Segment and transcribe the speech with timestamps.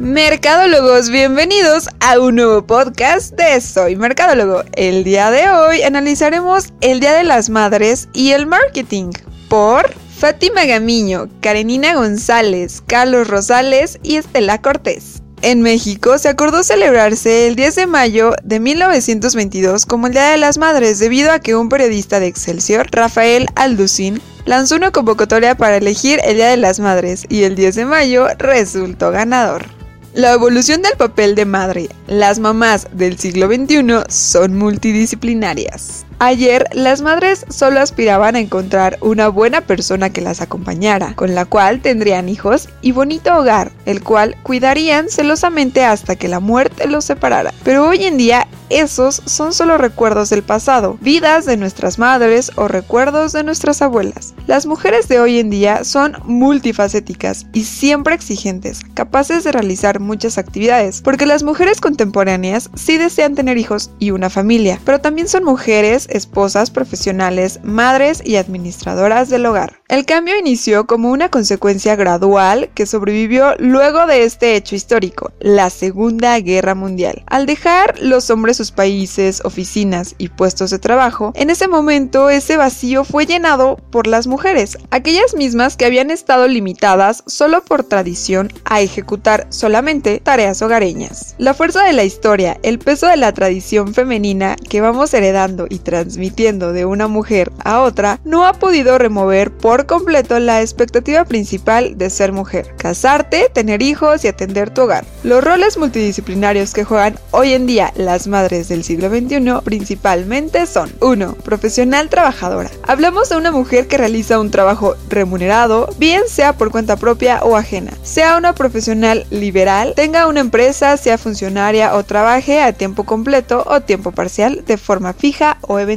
[0.00, 4.62] Mercadólogos, bienvenidos a un nuevo podcast de Soy Mercadólogo.
[4.72, 9.10] El día de hoy analizaremos el Día de las Madres y el marketing
[9.50, 15.22] por Fátima Gamiño, Karenina González, Carlos Rosales y Estela Cortés.
[15.42, 20.38] En México se acordó celebrarse el 10 de mayo de 1922 como el Día de
[20.38, 25.76] las Madres debido a que un periodista de Excelsior, Rafael Alducin, lanzó una convocatoria para
[25.76, 29.79] elegir el Día de las Madres y el 10 de mayo resultó ganador.
[30.14, 31.88] La evolución del papel de madre.
[32.08, 36.04] Las mamás del siglo XXI son multidisciplinarias.
[36.22, 41.46] Ayer, las madres solo aspiraban a encontrar una buena persona que las acompañara, con la
[41.46, 47.06] cual tendrían hijos y bonito hogar, el cual cuidarían celosamente hasta que la muerte los
[47.06, 47.54] separara.
[47.64, 52.68] Pero hoy en día esos son solo recuerdos del pasado, vidas de nuestras madres o
[52.68, 54.32] recuerdos de nuestras abuelas.
[54.46, 60.38] Las mujeres de hoy en día son multifacéticas y siempre exigentes, capaces de realizar muchas
[60.38, 65.42] actividades, porque las mujeres contemporáneas sí desean tener hijos y una familia, pero también son
[65.42, 69.80] mujeres, esposas, profesionales, madres y administradoras del hogar.
[69.88, 75.70] El cambio inició como una consecuencia gradual que sobrevivió luego de este hecho histórico, la
[75.70, 77.22] Segunda Guerra Mundial.
[77.26, 82.56] Al dejar los hombres sus países, oficinas y puestos de trabajo, en ese momento ese
[82.56, 88.52] vacío fue llenado por las mujeres, aquellas mismas que habían estado limitadas solo por tradición
[88.64, 91.34] a ejecutar solamente tareas hogareñas.
[91.38, 95.78] La fuerza de la historia, el peso de la tradición femenina que vamos heredando y
[96.00, 101.98] transmitiendo de una mujer a otra, no ha podido remover por completo la expectativa principal
[101.98, 105.04] de ser mujer, casarte, tener hijos y atender tu hogar.
[105.24, 110.90] Los roles multidisciplinarios que juegan hoy en día las madres del siglo XXI principalmente son
[111.00, 111.34] 1.
[111.44, 112.70] Profesional trabajadora.
[112.82, 117.56] Hablamos de una mujer que realiza un trabajo remunerado, bien sea por cuenta propia o
[117.56, 117.92] ajena.
[118.02, 123.82] Sea una profesional liberal, tenga una empresa, sea funcionaria o trabaje a tiempo completo o
[123.82, 125.89] tiempo parcial de forma fija o eventual.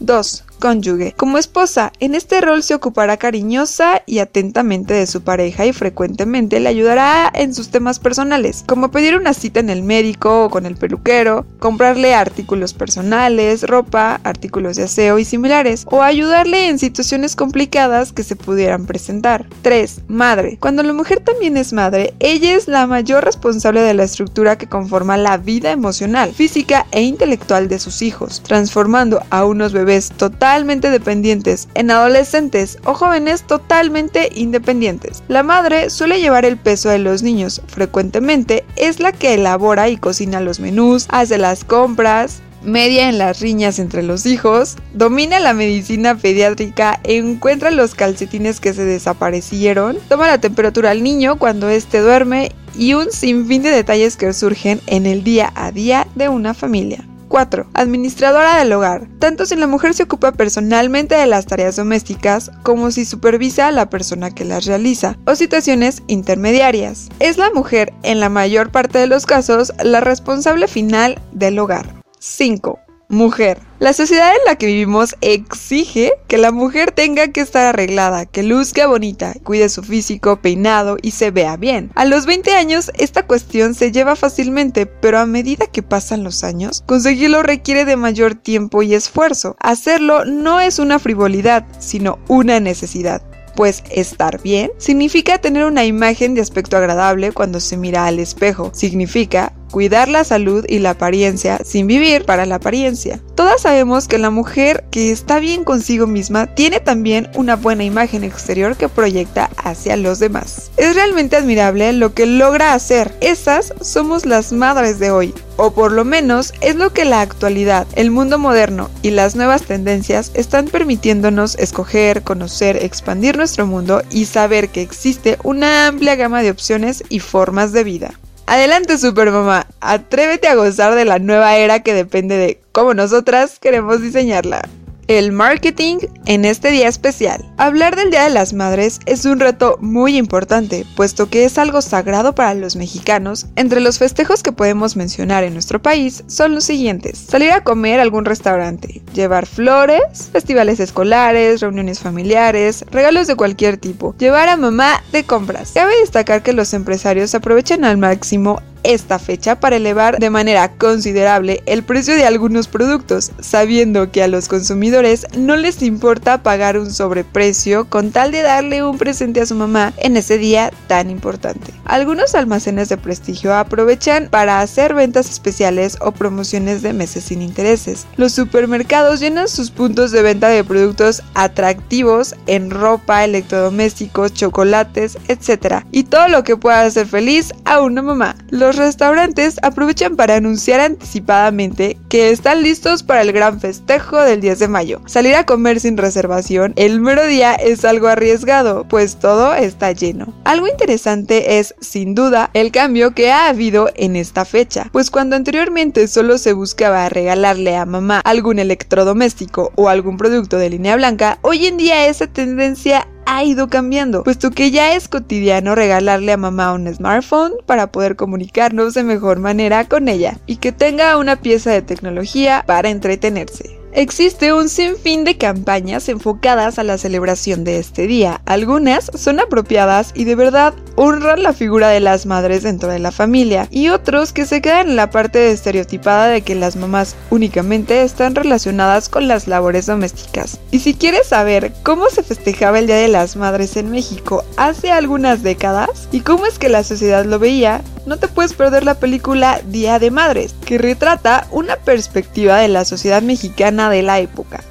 [0.00, 1.12] 2 cónyuge.
[1.16, 6.60] Como esposa, en este rol se ocupará cariñosa y atentamente de su pareja y frecuentemente
[6.60, 10.66] le ayudará en sus temas personales, como pedir una cita en el médico o con
[10.66, 17.36] el peluquero, comprarle artículos personales, ropa, artículos de aseo y similares, o ayudarle en situaciones
[17.36, 19.46] complicadas que se pudieran presentar.
[19.62, 20.02] 3.
[20.08, 20.56] Madre.
[20.60, 24.68] Cuando la mujer también es madre, ella es la mayor responsable de la estructura que
[24.68, 30.45] conforma la vida emocional, física e intelectual de sus hijos, transformando a unos bebés totalmente
[30.46, 35.24] totalmente dependientes, en adolescentes o jóvenes totalmente independientes.
[35.26, 39.96] La madre suele llevar el peso de los niños, frecuentemente es la que elabora y
[39.96, 45.52] cocina los menús, hace las compras, media en las riñas entre los hijos, domina la
[45.52, 51.98] medicina pediátrica, encuentra los calcetines que se desaparecieron, toma la temperatura al niño cuando éste
[51.98, 56.54] duerme y un sinfín de detalles que surgen en el día a día de una
[56.54, 57.04] familia.
[57.28, 57.66] 4.
[57.74, 59.08] Administradora del hogar.
[59.18, 63.72] Tanto si la mujer se ocupa personalmente de las tareas domésticas como si supervisa a
[63.72, 67.08] la persona que las realiza, o situaciones intermediarias.
[67.20, 71.86] Es la mujer, en la mayor parte de los casos, la responsable final del hogar.
[72.18, 73.58] 5 mujer.
[73.78, 78.42] La sociedad en la que vivimos exige que la mujer tenga que estar arreglada, que
[78.42, 81.90] luzca bonita, cuide su físico, peinado y se vea bien.
[81.94, 86.42] A los 20 años esta cuestión se lleva fácilmente, pero a medida que pasan los
[86.42, 89.56] años, conseguirlo requiere de mayor tiempo y esfuerzo.
[89.60, 93.22] Hacerlo no es una frivolidad, sino una necesidad
[93.56, 98.70] pues estar bien significa tener una imagen de aspecto agradable cuando se mira al espejo.
[98.74, 103.20] Significa cuidar la salud y la apariencia sin vivir para la apariencia.
[103.34, 108.24] Todas sabemos que la mujer que está bien consigo misma tiene también una buena imagen
[108.24, 110.70] exterior que proyecta hacia los demás.
[110.78, 113.12] Es realmente admirable lo que logra hacer.
[113.20, 115.34] Esas somos las madres de hoy.
[115.58, 119.64] O por lo menos es lo que la actualidad, el mundo moderno y las nuevas
[119.64, 126.42] tendencias están permitiéndonos escoger, conocer, expandir nuestro mundo y saber que existe una amplia gama
[126.42, 128.14] de opciones y formas de vida.
[128.48, 134.02] Adelante Supermamá, atrévete a gozar de la nueva era que depende de cómo nosotras queremos
[134.02, 134.62] diseñarla
[135.08, 137.44] el marketing en este día especial.
[137.58, 141.80] Hablar del Día de las Madres es un reto muy importante, puesto que es algo
[141.82, 143.46] sagrado para los mexicanos.
[143.56, 147.18] Entre los festejos que podemos mencionar en nuestro país son los siguientes.
[147.18, 153.76] Salir a comer a algún restaurante, llevar flores, festivales escolares, reuniones familiares, regalos de cualquier
[153.76, 155.72] tipo, llevar a mamá de compras.
[155.74, 161.62] Cabe destacar que los empresarios aprovechan al máximo esta fecha para elevar de manera considerable
[161.66, 166.92] el precio de algunos productos, sabiendo que a los consumidores no les importa pagar un
[166.92, 171.72] sobreprecio con tal de darle un presente a su mamá en ese día tan importante.
[171.84, 178.06] Algunos almacenes de prestigio aprovechan para hacer ventas especiales o promociones de meses sin intereses.
[178.16, 185.84] Los supermercados llenan sus puntos de venta de productos atractivos en ropa, electrodomésticos, chocolates, etc.
[185.92, 188.36] Y todo lo que pueda hacer feliz a una mamá.
[188.50, 194.58] Los restaurantes aprovechan para anunciar anticipadamente que están listos para el gran festejo del 10
[194.58, 195.00] de mayo.
[195.06, 200.32] Salir a comer sin reservación el mero día es algo arriesgado, pues todo está lleno.
[200.44, 205.36] Algo interesante es, sin duda, el cambio que ha habido en esta fecha, pues cuando
[205.36, 211.38] anteriormente solo se buscaba regalarle a mamá algún electrodoméstico o algún producto de línea blanca,
[211.42, 216.36] hoy en día esa tendencia ha ido cambiando, puesto que ya es cotidiano regalarle a
[216.36, 221.36] mamá un smartphone para poder comunicarnos de mejor manera con ella y que tenga una
[221.36, 223.85] pieza de tecnología para entretenerse.
[223.96, 228.42] Existe un sinfín de campañas enfocadas a la celebración de este día.
[228.44, 233.10] Algunas son apropiadas y de verdad honran la figura de las madres dentro de la
[233.10, 238.02] familia y otros que se quedan en la parte estereotipada de que las mamás únicamente
[238.02, 240.60] están relacionadas con las labores domésticas.
[240.70, 244.92] Y si quieres saber cómo se festejaba el Día de las Madres en México hace
[244.92, 248.94] algunas décadas y cómo es que la sociedad lo veía, no te puedes perder la
[248.94, 254.62] película Día de Madres, que retrata una perspectiva de la sociedad mexicana de la época.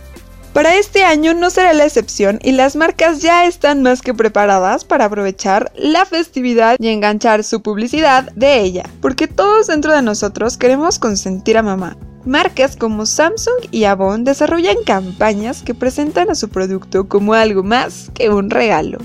[0.54, 4.86] Para este año no será la excepción y las marcas ya están más que preparadas
[4.86, 10.58] para aprovechar la festividad y enganchar su publicidad de ella, porque todos dentro de nosotros
[10.58, 11.98] queremos consentir a mamá.
[12.24, 18.10] Marcas como Samsung y Avon desarrollan campañas que presentan a su producto como algo más
[18.14, 19.00] que un regalo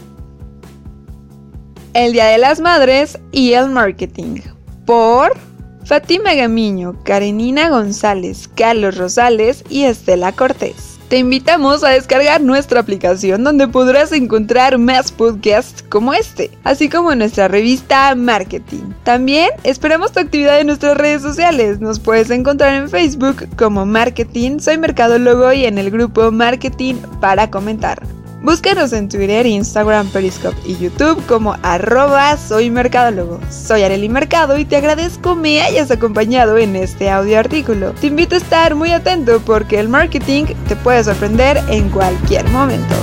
[1.95, 4.41] el Día de las Madres y el Marketing.
[4.87, 5.37] Por
[5.85, 10.99] Fátima Gamiño, Karenina González, Carlos Rosales y Estela Cortés.
[11.09, 17.13] Te invitamos a descargar nuestra aplicación donde podrás encontrar más podcasts como este, así como
[17.17, 18.93] nuestra revista Marketing.
[19.03, 21.81] También esperamos tu actividad en nuestras redes sociales.
[21.81, 27.51] Nos puedes encontrar en Facebook como Marketing, soy Mercadólogo y en el grupo Marketing para
[27.51, 28.01] comentar.
[28.43, 33.39] Búscanos en Twitter, Instagram, Periscope y YouTube como arroba soy mercadólogo.
[33.51, 37.93] Soy Areli Mercado y te agradezco me hayas acompañado en este audio artículo.
[37.93, 42.95] Te invito a estar muy atento porque el marketing te puede sorprender en cualquier momento.